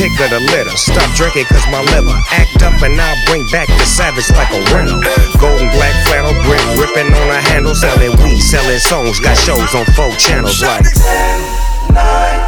[0.00, 0.72] pick of the litter.
[0.80, 4.60] Stop drinking cause my liver act up and I'll bring back the savage like a
[4.72, 4.96] rental.
[5.36, 9.20] Golden black flannel grip, ripping on a handle, selling weed, selling songs.
[9.20, 10.86] Got shows on four channels like.
[10.86, 12.39] Snoop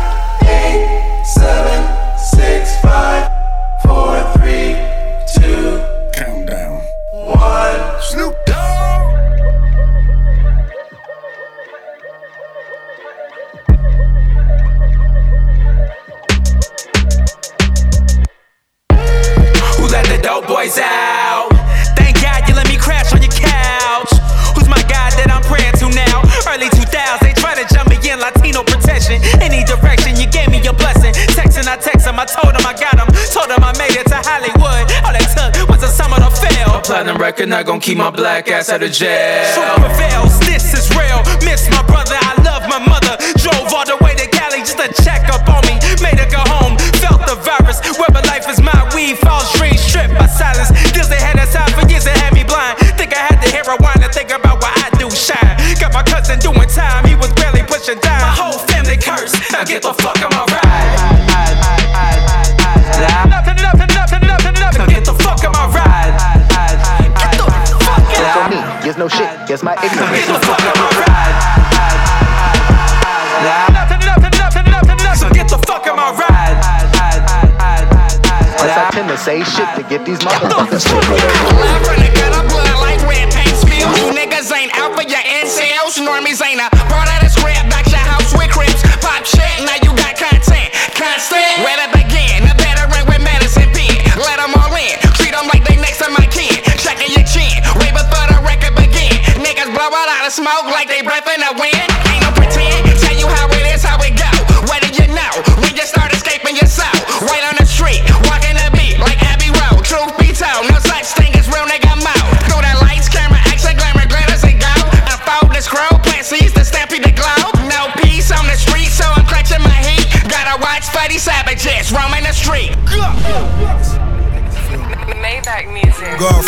[37.23, 39.47] record not gonna keep my black ass out of jail.
[39.55, 41.23] Truth prevails, this is real.
[41.47, 43.15] Miss my brother, I love my mother.
[43.39, 45.79] Drove all the way to Cali just to check up on me.
[46.03, 47.79] Made her go home, felt the virus.
[47.95, 50.75] Whether life is my weed, false dreams, stripped by silence.
[50.91, 52.83] Deals they had aside for years that had me blind.
[52.99, 55.55] Think I had the heroin to think about what I do shine.
[55.79, 58.19] Got my cousin doing time, he was barely pushing down.
[58.19, 59.39] My whole family cursed.
[59.55, 61.22] Now get the fuck on my ride.
[79.99, 81.42] Get these motherfuckers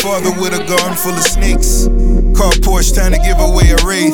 [0.05, 1.89] Godfather with a garden full of snakes.
[2.37, 4.13] Car Porsche trying to give away a wraith.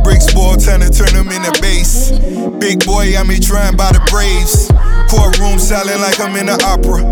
[0.00, 2.16] Bricks ball trying to turn them into base.
[2.56, 4.72] Big boy, I'm me trying by the Braves.
[5.12, 7.04] Courtroom silent like I'm in an opera.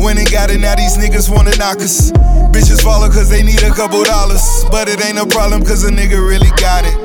[0.00, 2.08] When got it, now these niggas wanna knock us.
[2.56, 4.64] Bitches follow cause they need a couple dollars.
[4.72, 6.96] But it ain't no problem cause a nigga really got it.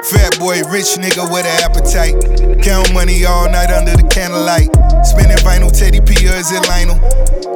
[0.00, 2.16] Fat boy, rich nigga with an appetite.
[2.64, 4.72] Count money all night under the candlelight.
[5.04, 6.96] Spinning vinyl, Teddy P or is it Lionel?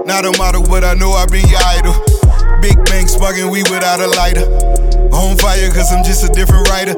[0.04, 2.09] Not a model, but I know I've been your idol.
[2.60, 4.44] Big bank sparking weed without a lighter.
[5.12, 6.94] On fire, cause I'm just a different writer.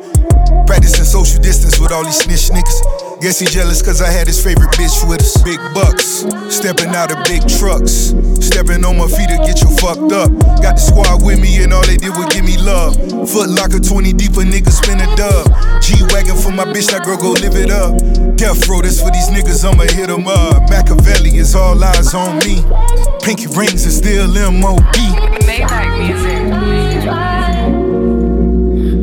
[0.66, 3.20] Practicing social distance with all these snitch niggas.
[3.22, 5.40] Guess he jealous cause I had his favorite bitch with us.
[5.42, 8.10] Big bucks, stepping out of big trucks.
[8.42, 10.34] Stepping on my feet to get you fucked up.
[10.58, 12.98] Got the squad with me and all they did was give me love.
[13.30, 15.46] Foot locker 20 deep, a nigga spin a dub.
[15.80, 17.94] G Wagon for my bitch, that girl go live it up.
[18.36, 20.68] Death row, this for these niggas, I'ma hit them up.
[20.68, 22.66] Machiavelli is all eyes on me.
[23.22, 24.82] Pinky rings is still MOB.
[25.46, 26.42] Maybach music.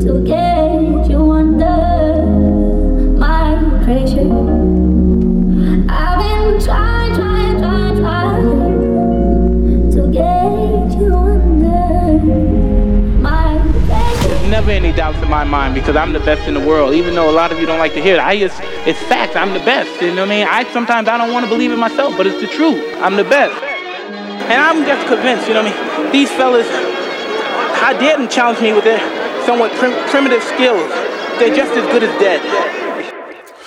[0.05, 2.25] To get you under
[3.17, 3.55] my
[3.85, 4.27] pressure.
[5.89, 12.19] I've been trying, trying, trying, trying to get you under
[13.21, 13.57] my
[13.87, 14.27] pressure.
[14.27, 16.93] There's never any doubts in my mind because I'm the best in the world.
[16.93, 19.37] Even though a lot of you don't like to hear it, I just it's facts.
[19.37, 20.01] I'm the best.
[20.01, 20.47] You know what I mean?
[20.49, 22.83] I sometimes I don't want to believe it myself, but it's the truth.
[22.97, 23.68] I'm the best.
[24.49, 26.11] And I'm just convinced, you know what I mean?
[26.11, 26.65] These fellas,
[27.85, 28.97] I them challenge me with their
[29.45, 30.89] somewhat prim- primitive skills?
[31.37, 32.41] They're just as good as dead.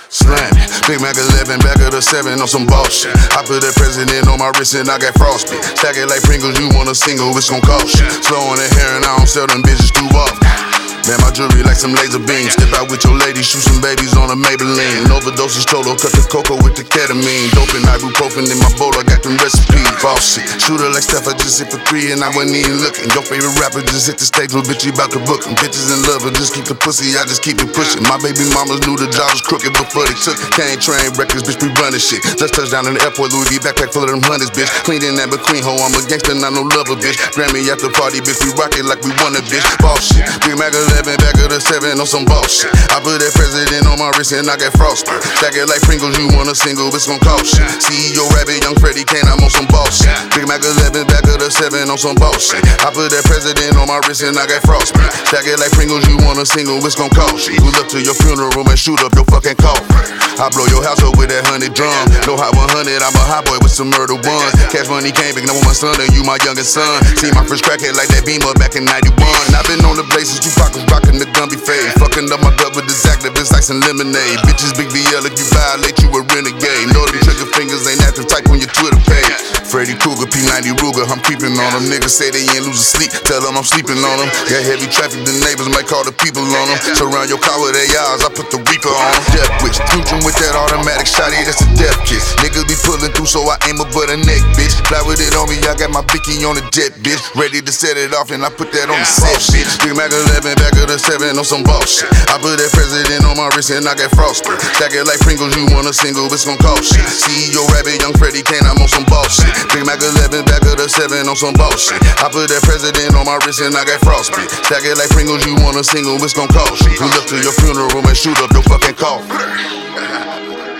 [0.09, 0.51] Slam
[0.85, 3.15] Big Mac 11, back of the 7 on some bullshit.
[3.31, 5.63] I put that president on my wrist and I got frostbite.
[5.79, 8.09] Stack it like Pringles, you want a single, it's gon' cost you.
[8.19, 10.62] Slow on the hair and I don't sell them bitches too off.
[11.03, 12.55] Man, my jewelry like some laser beams.
[12.55, 15.03] Step out with your lady, shoot some babies on a Maybelline.
[15.11, 17.51] Overdoses total, cut the cocoa with the ketamine.
[17.51, 19.83] Dope and ibuprofen in my bowl, I got them recipes.
[19.99, 23.11] Boss shit, shooter like Steph, I just hit for three and I wasn't even looking.
[23.11, 25.59] Your favorite rapper just hit the stage, little bitch, you about to book him.
[25.59, 27.99] Bitches in love, but just keep the pussy, I just keep it pushing.
[28.07, 30.55] My baby mamas knew the job was crooked before they took it.
[30.55, 32.23] Can't train records, bitch, we running shit.
[32.39, 34.71] Just touched down in the airport, Louis V backpack full of them hundreds, bitch.
[34.87, 37.19] Clean in that McQueen hoe, I'm a gangster, not no lover, bitch.
[37.35, 39.67] Grammy after party, bitch, we rock it like we won a bitch.
[39.83, 42.69] Boss shit, Big Mac 11, back of the 7 on some boss shit.
[42.93, 45.25] I put that president on my wrist and I got frostbite.
[45.41, 47.65] Stack it like Pringles, you want a single, it's gon' cost shit.
[47.81, 50.13] CEO Rabbit, Young Freddy Kane, I'm on some boss shit.
[50.37, 52.61] Big Mac 11, back of the 7 on some boss shit.
[52.85, 55.09] I put that president on my wrist and I got frostbite.
[55.33, 57.57] Stack it like Pringles, you want a single, it's gon' cost shit.
[57.57, 59.89] Pull up to your funeral and shoot up your fucking coffin.
[60.37, 61.93] I blow your house up with that honey drum.
[62.25, 64.53] No hot 100, I'm a hot boy with some murder ones.
[64.69, 67.01] Cash money came big, with my son, and you my youngest son.
[67.17, 69.13] See my first crackhead like that beamer back in 91.
[69.53, 70.53] I've been on the blazes, you
[70.89, 71.91] rocking the Gumby fade.
[71.99, 74.39] Fucking up my gut with this activist like some lemonade.
[74.47, 76.89] Bitches big BL if you violate, you a renegade.
[76.91, 79.53] Know them trigger fingers ain't active, type on your Twitter page.
[79.73, 81.89] Freddy Krueger, P90 Ruger, I'm creeping on them.
[81.89, 84.29] Niggas say they ain't losing sleep, tell them I'm sleeping on them.
[84.45, 86.77] Got heavy traffic, the neighbors might call the people on them.
[86.93, 89.23] Surround your car with ARs, I put the Reaper on them.
[89.33, 92.37] Death wish, future with that automatic shotty, that's a death kiss.
[92.45, 94.77] Niggas be pulling through, so I aim a butt a neck, bitch.
[94.85, 97.21] Fly with it on me, I got my bicky on the jet, bitch.
[97.33, 99.73] Ready to set it off, and I put that on the set, bitch.
[99.81, 102.09] Big Mac 11, back of the 7 on some boss shit.
[102.29, 104.61] I put that president on my wrist, and I got frostbite.
[104.77, 107.05] Stack it like Pringles, you want a single, it's gon' cost shit.
[107.05, 109.51] CEO Rabbit, Young Freddy Kane, I'm on some boss shit.
[109.73, 111.99] Big Mac 11, back of the 7 on some boss shit.
[112.21, 114.49] I put that president on my wrist, and I got frostbite.
[114.65, 116.97] Stack it like Pringles, you want a single, it's gon' cost shit.
[116.97, 119.29] Pull up to your funeral and shoot up your fucking coffin.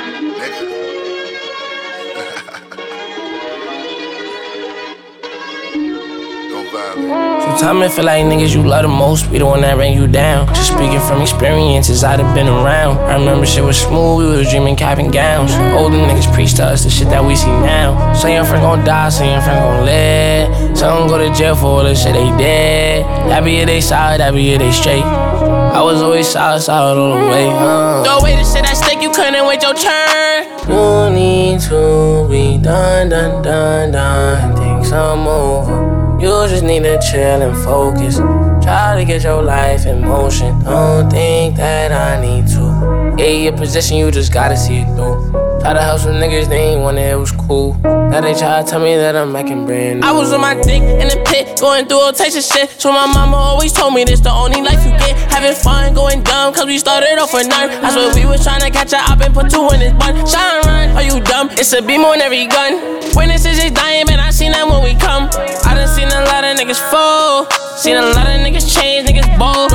[6.93, 10.05] Sometimes it feel like niggas you love the most be the one that ran you
[10.05, 10.45] down.
[10.53, 12.99] Just speaking from experiences, I'd have been around.
[12.99, 15.51] I remember shit was smooth, we was dreaming cap and gowns.
[15.73, 18.13] Older niggas preach to us the shit that we see now.
[18.13, 20.77] Say your friend gon' die, say your friend gon' live.
[20.77, 23.05] Some go to jail for all the shit they did.
[23.25, 25.01] That be it, they solid, that be it, they straight.
[25.01, 27.47] I was always solid, solid all the way.
[27.49, 28.03] Uh.
[28.03, 30.45] Throw away the shit that stick, you couldn't wait your turn.
[30.69, 34.55] You need to be done, done, done, done.
[34.55, 36.02] Things I'm over.
[36.23, 38.15] You just need to chill and focus.
[38.63, 40.57] Try to get your life in motion.
[40.63, 43.15] Don't think that I need to.
[43.17, 45.52] Yeah, your position, you just gotta see it through.
[45.63, 47.79] Try to help some niggas, they ain't want it, it was cool.
[47.83, 50.05] Now they try to tell me that I'm making brand new.
[50.05, 52.69] I was on my dick in the pit, going through all types of shit.
[52.75, 55.15] So my mama always told me this the only life you get.
[55.31, 57.71] Having fun, going dumb, cause we started off with none.
[57.79, 60.19] I swear we was trying to catch up and put two in his bun.
[60.27, 61.47] Shine run, are you dumb?
[61.55, 62.99] It's a beam on every gun.
[63.15, 65.31] Witnesses is dying, man, I seen them when we come.
[65.63, 67.47] I done seen a lot of niggas fall.
[67.79, 69.71] Seen a lot of niggas change, niggas bold.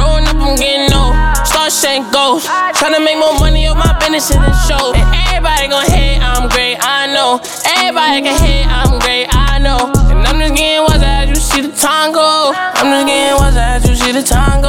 [1.68, 2.48] Start shedding ghosts.
[2.48, 4.94] Tryna make more money on my business in the show.
[4.94, 7.40] And everybody gon' hate, I'm great, I know.
[7.76, 9.92] Everybody can hate, I'm great, I know.
[10.08, 12.52] And I'm just getting what's as you see the time go.
[12.56, 14.62] I'm just getting what's as you see the time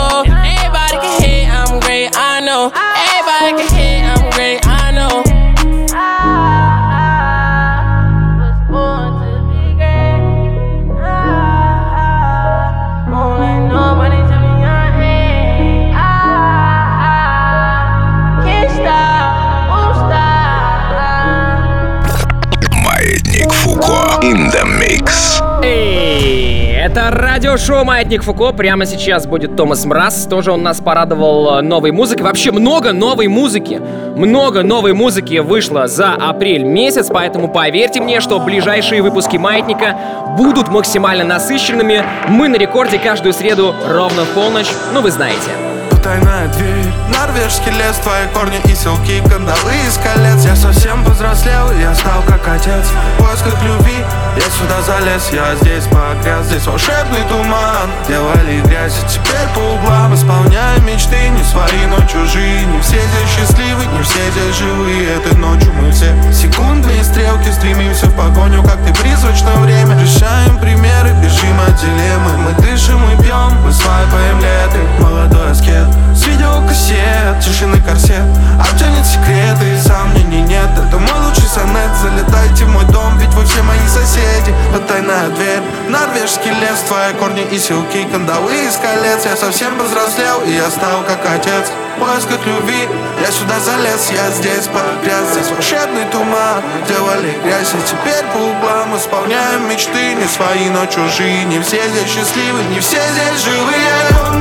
[27.50, 28.52] радиошоу шоу «Маятник Фуко».
[28.52, 30.28] Прямо сейчас будет Томас Мраз.
[30.30, 32.24] Тоже он нас порадовал э, новой музыкой.
[32.24, 33.82] Вообще много новой музыки.
[34.16, 39.98] Много новой музыки вышло за апрель месяц, поэтому поверьте мне, что ближайшие выпуски «Маятника»
[40.38, 42.04] будут максимально насыщенными.
[42.28, 44.70] Мы на рекорде каждую среду ровно в полночь.
[44.94, 45.69] Ну, вы знаете.
[46.04, 46.94] Тайная дверь.
[47.10, 50.46] Норвежский лес, твои корни и селки Кандалы из колец.
[50.46, 52.86] Я совсем повзрослел, я стал как отец.
[53.18, 53.98] В поисках любви
[54.38, 55.30] я сюда залез.
[55.32, 57.90] Я здесь погряз, здесь волшебный туман.
[58.08, 60.16] Делали грязь, и теперь по углам.
[60.16, 62.66] Исполняем мечты, не свои, но чужие.
[62.66, 68.06] Не все здесь счастливы, не все здесь живые Этой ночью мы все секундные стрелки Стремимся
[68.08, 70.00] в погоню, как ты призрачное время.
[70.00, 72.38] Решаем примеры, бежим от дилеммы.
[72.38, 78.24] Мы дышим и пьем, мы свайпаем леты Молодой аскет с видеокассет, тишины корсет.
[78.60, 80.70] Обтянет секреты, и сомнений нет.
[80.76, 85.62] Это мой лучший сонет, залетайте в мой дом Ведь вы все мои соседи, потайная дверь.
[85.88, 88.08] Норвежский лес, твои корни и силки.
[88.12, 91.72] Кандалы из колец, я совсем повзрослел И я стал как отец.
[91.96, 92.88] В поисках любви.
[93.22, 98.96] Я сюда залез, я здесь погряз Здесь волшебный туман, делали грязь И теперь по углам
[98.98, 100.16] исполняем мечты.
[100.16, 104.39] Не свои, но чужие, не все здесь счастливы Не все здесь живые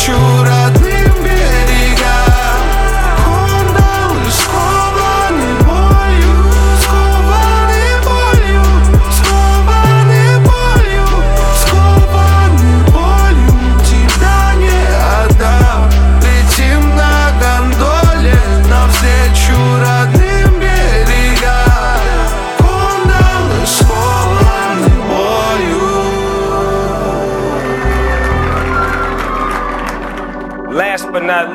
[0.00, 0.79] хочу родиться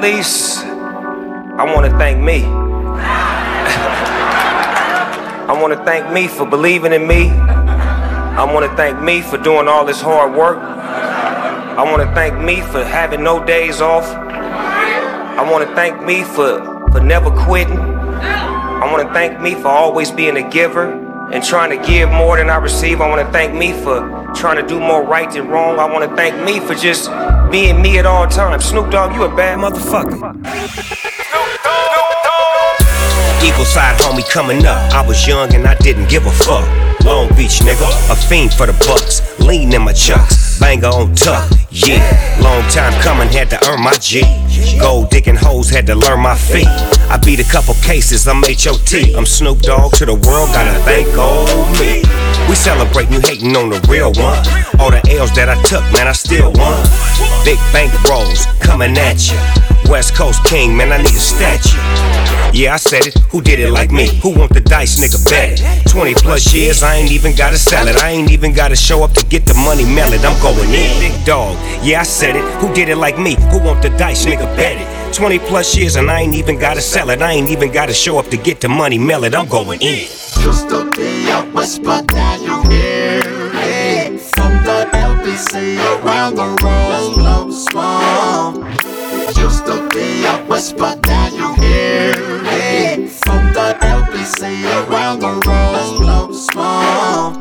[0.01, 2.43] least, I want to thank me.
[5.47, 7.29] I want to thank me for believing in me.
[7.29, 10.57] I want to thank me for doing all this hard work.
[10.57, 14.05] I want to thank me for having no days off.
[14.05, 16.59] I want to thank me for,
[16.91, 17.77] for never quitting.
[17.77, 20.91] I want to thank me for always being a giver
[21.31, 23.01] and trying to give more than I receive.
[23.01, 23.99] I want to thank me for
[24.35, 25.79] trying to do more right than wrong.
[25.79, 27.09] I want to thank me for just
[27.55, 28.65] being me at all times.
[28.65, 30.35] Snoop Dogg, you a bad motherfucker.
[33.45, 34.91] Eagle side homie coming up.
[34.91, 36.65] I was young and I didn't give a fuck.
[37.05, 39.21] Long Beach nigga, a fiend for the bucks.
[39.39, 41.51] Lean in my chucks, banger on tuck.
[41.69, 42.01] Yeah,
[42.41, 44.23] long time coming, had to earn my G.
[44.79, 46.65] Gold digging hoes, had to learn my feet.
[47.13, 49.15] I beat a couple cases, I'm HOT.
[49.15, 52.01] I'm Snoop Dogg to the world, gotta thank old me.
[52.49, 54.41] We celebrate you hating on the real one.
[54.81, 56.81] All the L's that I took, man, I still won.
[57.45, 59.74] Big bank rolls coming at ya.
[59.89, 61.77] West Coast King, man, I need a statue.
[62.53, 63.17] Yeah, I said it.
[63.31, 64.07] Who did it like me?
[64.21, 65.23] Who want the dice, nigga?
[65.29, 65.89] Bet it.
[65.89, 67.97] 20 plus years, I ain't even gotta sell it.
[67.97, 70.23] I ain't even gotta show up to get the money, mail it.
[70.23, 70.99] I'm going in.
[70.99, 71.57] Big dog.
[71.83, 72.43] Yeah, I said it.
[72.61, 73.35] Who did it like me?
[73.51, 74.45] Who want the dice, nigga?
[74.55, 75.15] Bet it.
[75.15, 77.21] 20 plus years, and I ain't even gotta sell it.
[77.21, 79.35] I ain't even gotta show up to get the money, mail it.
[79.35, 80.07] I'm going in.
[80.45, 83.21] Just a be a whisper that you hear
[83.55, 88.34] it From the LBC around the world Slow small
[89.45, 92.13] Whisper that you hear
[92.47, 94.41] it From the LBC
[94.89, 97.33] around the world Slow small.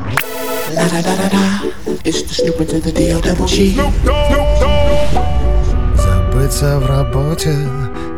[0.75, 1.71] La da da da da
[2.03, 3.75] It's the Snoop to the D-O double G.
[5.95, 7.55] Забыться в работе,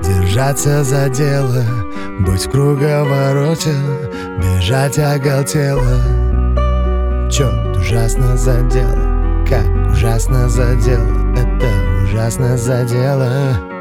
[0.03, 1.63] держаться за дело
[2.19, 3.75] Быть в круговороте,
[4.41, 6.01] бежать оголтело.
[7.31, 11.69] Черт, ужасно задело, как ужасно задело Это
[12.03, 13.76] ужасно задело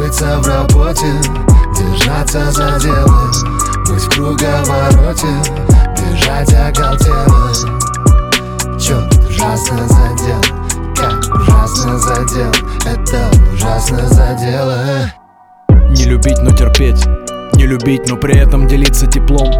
[0.00, 1.12] Забыться в работе,
[1.76, 3.30] держаться за дело
[3.86, 5.26] Быть в круговороте,
[5.94, 7.52] бежать оголтело.
[8.80, 10.40] Черт, ужасно задело,
[10.96, 12.50] как ужасно задел
[12.86, 15.12] Это ужасно задело
[15.90, 17.04] Не любить, но терпеть.
[17.56, 19.52] Не любить, но при этом делиться теплом.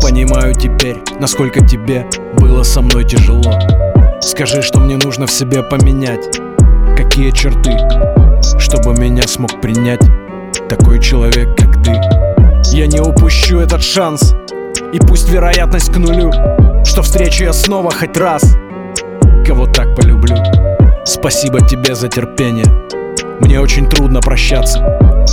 [0.00, 2.06] Понимаю теперь, насколько тебе
[2.38, 3.52] было со мной тяжело.
[4.22, 6.40] Скажи, что мне нужно в себе поменять.
[6.96, 7.76] Какие черты,
[8.64, 10.00] чтобы меня смог принять
[10.70, 11.92] Такой человек, как ты.
[12.74, 14.34] Я не упущу этот шанс
[14.92, 16.32] И пусть вероятность к нулю
[16.84, 18.56] Что встречу я снова хоть раз.
[19.46, 20.36] Кого так полюблю?
[21.04, 22.64] Спасибо тебе за терпение.
[23.40, 24.78] Мне очень трудно прощаться.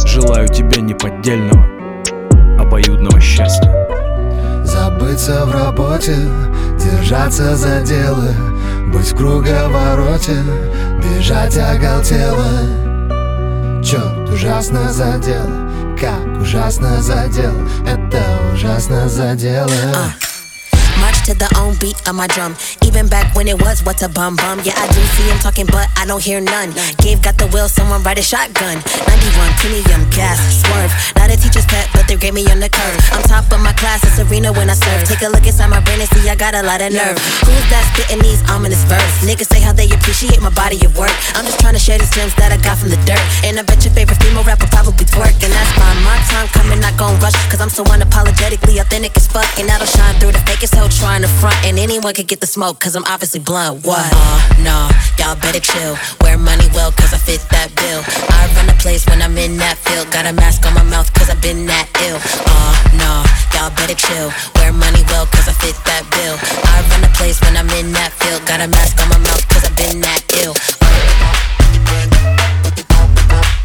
[0.05, 1.65] Желаю тебе неподдельного
[2.59, 3.87] Обоюдного счастья.
[4.65, 6.15] Забыться в работе,
[6.77, 8.29] держаться за дело
[8.93, 10.35] Быть в круговороте,
[11.01, 12.90] бежать оголтело
[13.83, 15.47] Черт, ужасно задел,
[15.99, 17.53] как ужасно задел
[17.87, 18.21] Это
[18.53, 20.30] ужасно задело March
[21.31, 22.55] to the own beat of my drum.
[22.83, 24.59] Even back when it was what's a bum bum.
[24.67, 26.75] Yeah, I do see him talking, but I don't hear none.
[26.99, 28.83] Gave got the will, someone ride a shotgun.
[29.07, 30.91] 91 premium gas, swerve.
[31.15, 32.99] Not a teacher's pet, but they grade me on the curve.
[33.15, 35.07] I'm top of my class, it's arena when I serve.
[35.07, 37.15] Take a look inside my brain and see I got a lot of nerve.
[37.47, 39.23] Who's that spitting these ominous verbs?
[39.23, 41.13] Niggas say how they appreciate my body of work.
[41.39, 43.23] I'm just trying to share these gems that I got from the dirt.
[43.47, 45.37] And I bet your favorite female rapper probably twerk.
[45.39, 47.37] And that's why my time coming, not gon' rush.
[47.47, 49.47] Cause I'm so unapologetically authentic as fuck.
[49.55, 51.55] And that'll shine through the fakest hoe trying to front.
[51.65, 53.85] And anyone could get the smoke, cause I'm obviously blunt.
[53.85, 54.09] What?
[54.13, 55.97] Uh, no, y'all better chill.
[56.21, 58.01] Wear money well, cause I fit that bill.
[58.33, 60.09] I run the place when I'm in that field.
[60.11, 62.17] Got a mask on my mouth, cause I've been that ill.
[62.47, 64.33] Uh, no, y'all better chill.
[64.57, 66.35] Wear money well, cause I fit that bill.
[66.41, 68.45] I run the place when I'm in that field.
[68.45, 70.53] Got a mask on my mouth, cause I've been that ill.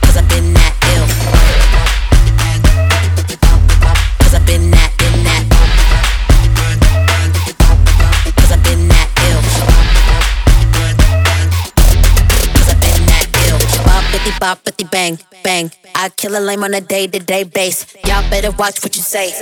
[0.04, 1.06] Cause I've been that ill.
[4.20, 4.75] Cause I've been
[14.40, 15.70] Boppity bang, bang.
[15.94, 17.86] I kill a lame on a day to day base.
[18.06, 19.32] Y'all better watch what you say.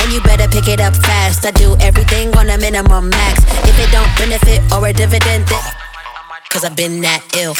[0.00, 1.46] And you better pick it up fast.
[1.46, 3.44] I do everything on a minimum max.
[3.68, 5.62] If it don't benefit or a dividend, then.
[6.50, 7.54] Cause I've been that ill.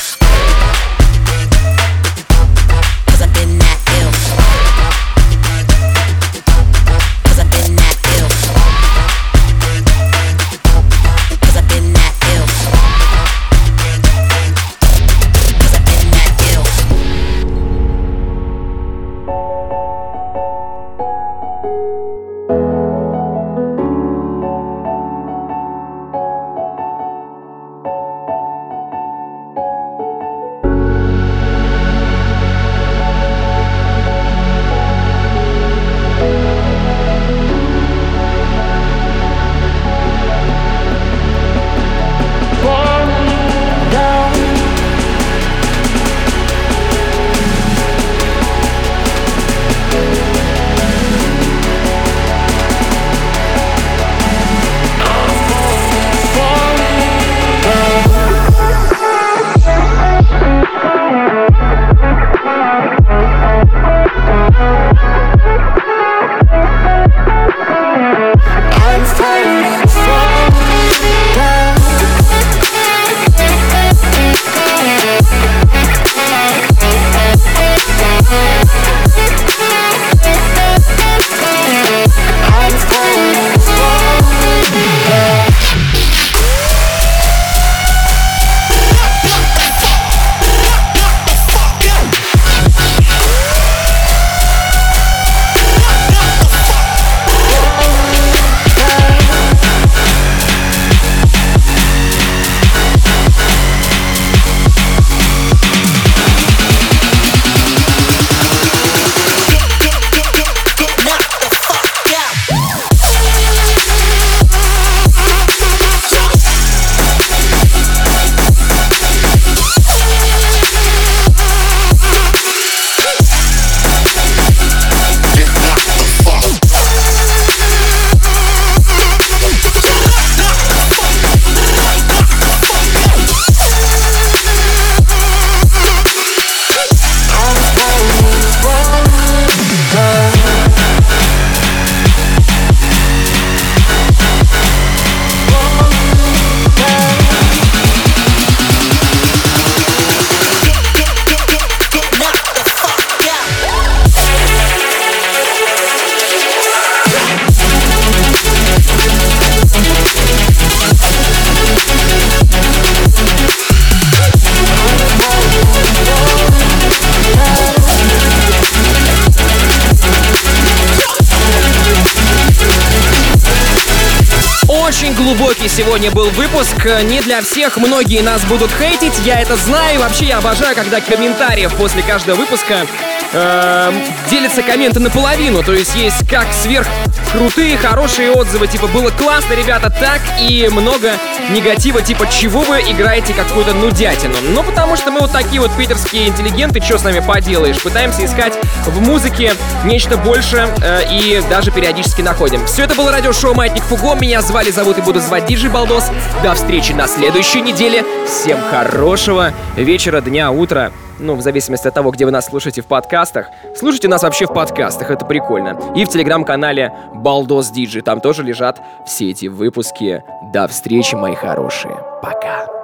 [175.73, 176.85] Сегодня был выпуск.
[177.05, 180.01] Не для всех, многие нас будут хейтить, я это знаю.
[180.01, 182.87] Вообще, я обожаю, когда комментариев после каждого выпуска
[183.33, 183.93] э,
[184.29, 185.63] делятся комменты наполовину.
[185.63, 186.87] То есть есть как сверх
[187.33, 191.13] крутые, хорошие отзывы, типа было классно, ребята, так и много
[191.49, 194.35] негатива, типа чего вы играете какую-то нудятину.
[194.51, 198.53] Ну, потому что мы вот такие вот питерские интеллигенты, что с нами поделаешь, пытаемся искать
[198.87, 199.53] в музыке
[199.85, 202.65] нечто больше э, и даже периодически находим.
[202.67, 206.05] Все это было радиошоу «Маятник Фуго», меня звали, зовут и буду звать Диджей Балдос.
[206.43, 208.05] До встречи на следующей неделе.
[208.27, 212.87] Всем хорошего вечера, дня, утра ну, в зависимости от того, где вы нас слушаете в
[212.87, 213.47] подкастах.
[213.77, 215.79] Слушайте нас вообще в подкастах, это прикольно.
[215.95, 220.23] И в телеграм-канале Балдос Диджи, там тоже лежат все эти выпуски.
[220.53, 221.97] До встречи, мои хорошие.
[222.23, 222.82] Пока.